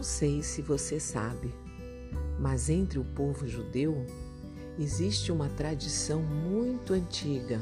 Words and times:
não 0.00 0.04
sei 0.04 0.42
se 0.42 0.62
você 0.62 0.98
sabe, 0.98 1.54
mas 2.38 2.70
entre 2.70 2.98
o 2.98 3.04
povo 3.04 3.46
judeu 3.46 4.06
existe 4.78 5.30
uma 5.30 5.46
tradição 5.50 6.22
muito 6.22 6.94
antiga 6.94 7.60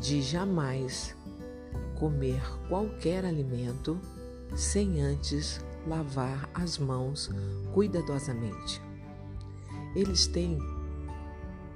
de 0.00 0.22
jamais 0.22 1.14
comer 1.98 2.40
qualquer 2.66 3.26
alimento 3.26 4.00
sem 4.56 5.02
antes 5.02 5.62
lavar 5.86 6.48
as 6.54 6.78
mãos 6.78 7.30
cuidadosamente. 7.74 8.80
Eles 9.94 10.26
têm, 10.26 10.58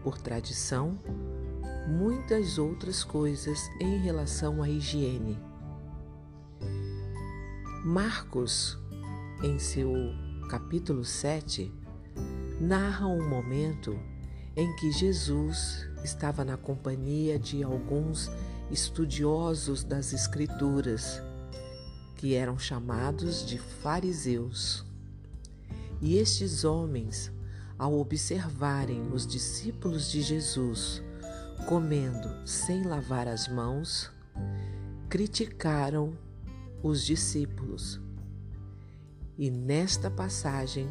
por 0.02 0.16
tradição, 0.16 0.98
muitas 1.86 2.56
outras 2.56 3.04
coisas 3.04 3.68
em 3.78 3.98
relação 3.98 4.62
à 4.62 4.68
higiene. 4.70 5.38
Marcos, 7.84 8.81
em 9.42 9.58
seu 9.58 9.92
capítulo 10.48 11.04
7, 11.04 11.72
narra 12.60 13.08
um 13.08 13.28
momento 13.28 13.98
em 14.54 14.72
que 14.76 14.92
Jesus 14.92 15.88
estava 16.04 16.44
na 16.44 16.56
companhia 16.56 17.40
de 17.40 17.62
alguns 17.62 18.30
estudiosos 18.70 19.82
das 19.82 20.12
Escrituras, 20.12 21.20
que 22.16 22.34
eram 22.34 22.56
chamados 22.56 23.44
de 23.44 23.58
fariseus. 23.58 24.84
E 26.00 26.18
estes 26.18 26.62
homens, 26.64 27.32
ao 27.76 27.98
observarem 27.98 29.10
os 29.12 29.26
discípulos 29.26 30.08
de 30.08 30.22
Jesus 30.22 31.02
comendo 31.66 32.28
sem 32.46 32.84
lavar 32.84 33.26
as 33.26 33.48
mãos, 33.48 34.08
criticaram 35.08 36.16
os 36.80 37.04
discípulos. 37.04 38.00
E 39.38 39.50
nesta 39.50 40.10
passagem, 40.10 40.86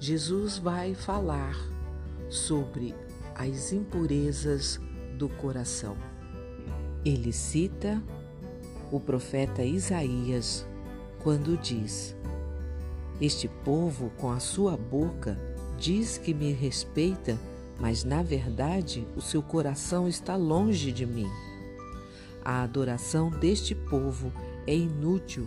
Jesus 0.00 0.56
vai 0.56 0.94
falar 0.94 1.54
sobre 2.30 2.94
as 3.34 3.72
impurezas 3.72 4.80
do 5.18 5.28
coração. 5.28 5.96
Ele 7.04 7.32
cita 7.32 8.02
o 8.90 8.98
profeta 8.98 9.62
Isaías 9.62 10.66
quando 11.22 11.56
diz: 11.58 12.16
Este 13.20 13.46
povo 13.46 14.10
com 14.16 14.30
a 14.30 14.40
sua 14.40 14.76
boca 14.76 15.38
diz 15.78 16.16
que 16.16 16.32
me 16.32 16.52
respeita, 16.52 17.38
mas 17.78 18.04
na 18.04 18.22
verdade 18.22 19.06
o 19.14 19.20
seu 19.20 19.42
coração 19.42 20.08
está 20.08 20.34
longe 20.34 20.90
de 20.92 21.04
mim. 21.04 21.28
A 22.42 22.62
adoração 22.62 23.28
deste 23.28 23.74
povo 23.74 24.32
é 24.66 24.74
inútil, 24.74 25.46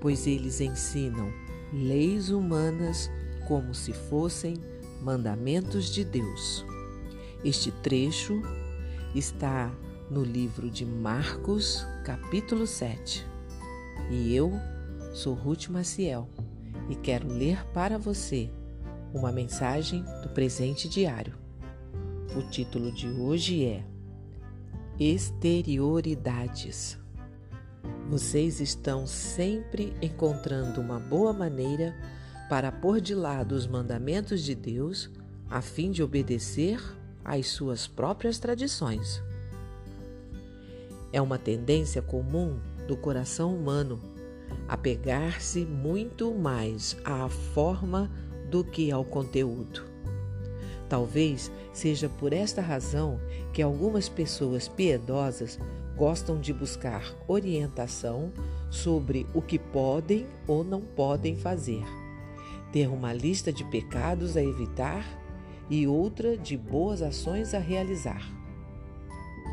pois 0.00 0.26
eles 0.26 0.60
ensinam 0.60 1.30
leis 1.72 2.30
humanas 2.30 3.10
como 3.46 3.74
se 3.74 3.92
fossem 3.92 4.56
mandamentos 5.02 5.90
de 5.90 6.04
Deus. 6.04 6.64
Este 7.44 7.70
trecho 7.70 8.40
está 9.14 9.72
no 10.10 10.22
livro 10.22 10.70
de 10.70 10.84
Marcos, 10.84 11.86
capítulo 12.04 12.66
7. 12.66 13.26
E 14.10 14.34
eu 14.34 14.52
sou 15.12 15.34
Ruth 15.34 15.68
Maciel 15.68 16.28
e 16.88 16.94
quero 16.94 17.28
ler 17.28 17.64
para 17.72 17.98
você 17.98 18.50
uma 19.12 19.32
mensagem 19.32 20.04
do 20.22 20.28
presente 20.28 20.88
diário. 20.88 21.34
O 22.36 22.42
título 22.50 22.92
de 22.92 23.08
hoje 23.08 23.64
é 23.64 23.84
Exterioridades. 24.98 26.98
Vocês 28.08 28.60
estão 28.60 29.04
sempre 29.04 29.92
encontrando 30.00 30.80
uma 30.80 31.00
boa 31.00 31.32
maneira 31.32 31.92
para 32.48 32.70
pôr 32.70 33.00
de 33.00 33.16
lado 33.16 33.52
os 33.52 33.66
mandamentos 33.66 34.42
de 34.42 34.54
Deus 34.54 35.10
a 35.50 35.60
fim 35.60 35.90
de 35.90 36.04
obedecer 36.04 36.80
às 37.24 37.48
suas 37.48 37.88
próprias 37.88 38.38
tradições. 38.38 39.20
É 41.12 41.20
uma 41.20 41.36
tendência 41.36 42.00
comum 42.00 42.60
do 42.86 42.96
coração 42.96 43.52
humano 43.52 44.00
apegar-se 44.68 45.64
muito 45.64 46.32
mais 46.32 46.96
à 47.04 47.28
forma 47.28 48.08
do 48.48 48.62
que 48.62 48.92
ao 48.92 49.04
conteúdo. 49.04 49.84
Talvez 50.88 51.50
seja 51.72 52.08
por 52.08 52.32
esta 52.32 52.62
razão 52.62 53.20
que 53.52 53.60
algumas 53.60 54.08
pessoas 54.08 54.68
piedosas 54.68 55.58
gostam 55.96 56.38
de 56.38 56.52
buscar 56.52 57.02
orientação 57.26 58.32
sobre 58.70 59.26
o 59.34 59.40
que 59.40 59.58
podem 59.58 60.26
ou 60.46 60.62
não 60.62 60.80
podem 60.80 61.34
fazer 61.34 61.84
ter 62.76 62.88
uma 62.88 63.12
lista 63.12 63.50
de 63.50 63.64
pecados 63.64 64.36
a 64.36 64.42
evitar 64.42 65.02
e 65.70 65.86
outra 65.86 66.36
de 66.36 66.58
boas 66.58 67.00
ações 67.00 67.54
a 67.54 67.58
realizar. 67.58 68.22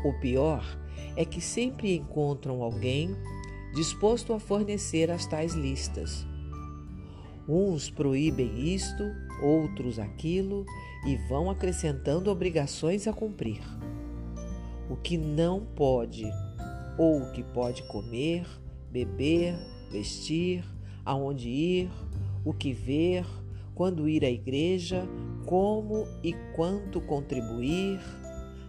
O 0.04 0.12
pior 0.20 0.62
é 1.16 1.24
que 1.24 1.40
sempre 1.40 1.96
encontram 1.96 2.62
alguém 2.62 3.16
disposto 3.74 4.34
a 4.34 4.38
fornecer 4.38 5.10
as 5.10 5.24
tais 5.24 5.54
listas. 5.54 6.26
Uns 7.48 7.88
proíbem 7.88 8.74
isto, 8.74 9.02
outros 9.42 9.98
aquilo 9.98 10.64
e 11.06 11.16
vão 11.28 11.50
acrescentando 11.50 12.30
obrigações 12.30 13.06
a 13.06 13.12
cumprir. 13.14 13.62
O 14.88 14.96
que 14.96 15.16
não 15.16 15.64
pode, 15.64 16.24
ou 16.98 17.22
o 17.22 17.32
que 17.32 17.42
pode 17.42 17.82
comer, 17.84 18.46
beber, 18.90 19.56
vestir, 19.90 20.64
aonde 21.04 21.48
ir, 21.48 21.90
o 22.44 22.52
que 22.52 22.72
ver, 22.72 23.24
quando 23.74 24.08
ir 24.08 24.24
à 24.24 24.30
igreja, 24.30 25.06
como 25.46 26.06
e 26.22 26.32
quanto 26.54 27.00
contribuir, 27.00 28.00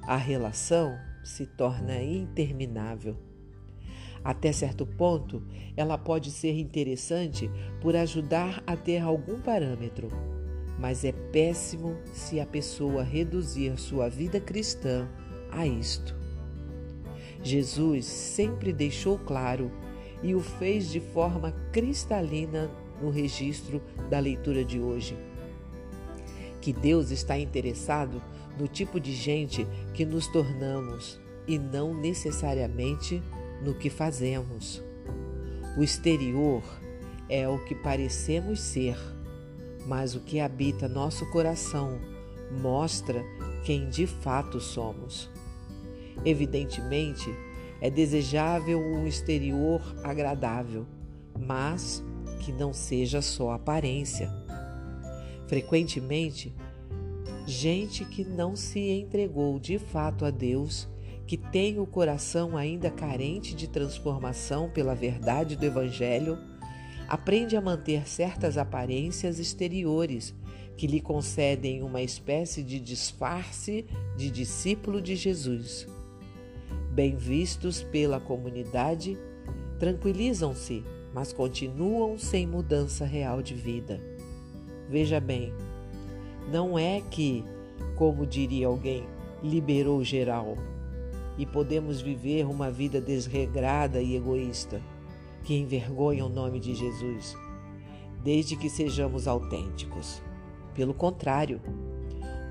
a 0.03 0.17
relação 0.17 0.97
se 1.23 1.45
torna 1.45 2.01
interminável. 2.01 3.17
Até 4.23 4.51
certo 4.51 4.85
ponto, 4.85 5.43
ela 5.77 5.97
pode 5.97 6.31
ser 6.31 6.57
interessante 6.57 7.49
por 7.81 7.95
ajudar 7.95 8.63
a 8.65 8.75
ter 8.75 8.99
algum 8.99 9.39
parâmetro, 9.39 10.09
mas 10.79 11.03
é 11.03 11.11
péssimo 11.11 11.95
se 12.11 12.39
a 12.39 12.45
pessoa 12.45 13.03
reduzir 13.03 13.77
sua 13.77 14.09
vida 14.09 14.39
cristã 14.39 15.07
a 15.55 15.66
isto. 15.66 16.16
Jesus 17.43 18.05
sempre 18.05 18.73
deixou 18.73 19.17
claro 19.19 19.71
e 20.21 20.33
o 20.33 20.39
fez 20.39 20.89
de 20.89 20.99
forma 20.99 21.51
cristalina 21.71 22.69
no 23.01 23.09
registro 23.09 23.81
da 24.09 24.19
leitura 24.19 24.63
de 24.66 24.79
hoje. 24.79 25.17
Que 26.61 26.73
Deus 26.73 27.11
está 27.11 27.38
interessado 27.38 28.21
no 28.57 28.67
tipo 28.67 28.99
de 28.99 29.13
gente 29.13 29.67
que 29.93 30.05
nos 30.05 30.27
tornamos 30.27 31.19
e 31.47 31.59
não 31.59 31.93
necessariamente 31.93 33.22
no 33.63 33.75
que 33.75 33.89
fazemos. 33.89 34.81
O 35.77 35.83
exterior 35.83 36.63
é 37.29 37.47
o 37.47 37.63
que 37.66 37.75
parecemos 37.75 38.59
ser, 38.59 38.97
mas 39.85 40.16
o 40.16 40.22
que 40.22 40.39
habita 40.39 40.87
nosso 40.87 41.29
coração 41.29 41.99
mostra 42.61 43.23
quem 43.63 43.89
de 43.89 44.07
fato 44.07 44.59
somos. 44.59 45.34
Evidentemente, 46.23 47.29
é 47.81 47.89
desejável 47.89 48.79
um 48.79 49.05
exterior 49.05 49.81
agradável, 50.03 50.85
mas 51.37 52.03
que 52.39 52.51
não 52.51 52.73
seja 52.73 53.21
só 53.21 53.51
aparência. 53.51 54.31
Frequentemente, 55.47 56.53
gente 57.45 58.05
que 58.05 58.23
não 58.23 58.55
se 58.55 58.79
entregou 58.79 59.59
de 59.59 59.77
fato 59.77 60.25
a 60.25 60.31
Deus, 60.31 60.87
que 61.27 61.37
tem 61.37 61.79
o 61.79 61.85
coração 61.85 62.55
ainda 62.55 62.89
carente 62.89 63.55
de 63.55 63.67
transformação 63.67 64.69
pela 64.69 64.95
verdade 64.95 65.55
do 65.55 65.66
Evangelho, 65.66 66.37
aprende 67.07 67.55
a 67.55 67.61
manter 67.61 68.07
certas 68.07 68.57
aparências 68.57 69.40
exteriores 69.40 70.34
que 70.78 70.87
lhe 70.87 70.99
concedem 70.99 71.81
uma 71.81 72.01
espécie 72.01 72.61
de 72.61 72.79
disfarce 72.79 73.85
de 74.17 74.29
discípulo 74.29 75.01
de 75.01 75.16
Jesus. 75.16 75.87
Bem 76.95 77.15
vistos 77.15 77.83
pela 77.83 78.19
comunidade, 78.19 79.17
tranquilizam-se 79.77 80.83
mas 81.15 81.31
continuam 81.31 82.17
sem 82.17 82.45
mudança 82.45 83.05
real 83.05 83.41
de 83.41 83.53
vida. 83.53 84.01
Veja 84.89 85.17
bem, 85.17 85.53
não 86.51 86.77
é 86.77 86.99
que, 87.09 87.41
como 87.95 88.27
diria 88.27 88.67
alguém, 88.67 89.05
liberou 89.41 90.03
geral 90.03 90.57
e 91.37 91.45
podemos 91.45 92.01
viver 92.01 92.45
uma 92.45 92.69
vida 92.69 92.99
desregrada 92.99 94.01
e 94.01 94.17
egoísta 94.17 94.81
que 95.45 95.55
envergonha 95.55 96.25
o 96.25 96.29
nome 96.29 96.59
de 96.59 96.75
Jesus, 96.75 97.33
desde 98.21 98.57
que 98.57 98.69
sejamos 98.69 99.25
autênticos. 99.25 100.21
Pelo 100.73 100.93
contrário, 100.93 101.61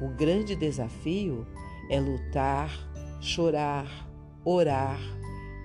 o 0.00 0.08
grande 0.08 0.56
desafio 0.56 1.46
é 1.90 2.00
lutar, 2.00 2.70
chorar, 3.20 4.08
orar, 4.44 5.00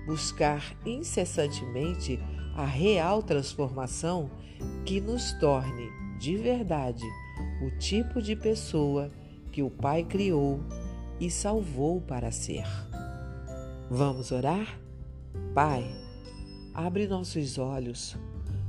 buscar 0.06 0.76
incessantemente 0.84 2.18
a 2.54 2.64
real 2.64 3.22
transformação 3.22 4.30
que 4.84 5.00
nos 5.00 5.32
torne 5.34 5.88
de 6.18 6.36
verdade 6.36 7.04
o 7.62 7.70
tipo 7.78 8.20
de 8.20 8.36
pessoa 8.36 9.10
que 9.52 9.62
o 9.62 9.70
Pai 9.70 10.04
criou 10.04 10.60
e 11.18 11.30
salvou 11.30 12.00
para 12.00 12.30
ser. 12.30 12.64
Vamos 13.90 14.30
orar? 14.30 14.78
Pai, 15.54 15.84
abre 16.74 17.06
nossos 17.06 17.58
olhos, 17.58 18.16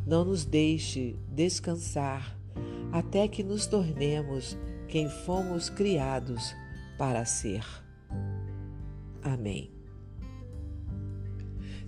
não 0.05 0.25
nos 0.25 0.45
deixe 0.45 1.15
descansar 1.29 2.37
até 2.91 3.27
que 3.27 3.43
nos 3.43 3.67
tornemos 3.67 4.57
quem 4.87 5.09
fomos 5.09 5.69
criados 5.69 6.53
para 6.97 7.23
ser. 7.25 7.63
Amém. 9.23 9.80